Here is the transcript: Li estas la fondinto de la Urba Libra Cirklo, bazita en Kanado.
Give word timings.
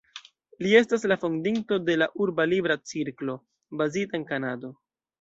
Li 0.65 0.71
estas 0.79 1.05
la 1.11 1.17
fondinto 1.25 1.79
de 1.91 1.99
la 2.03 2.09
Urba 2.27 2.49
Libra 2.51 2.81
Cirklo, 2.95 3.39
bazita 3.83 4.23
en 4.23 4.31
Kanado. 4.35 4.79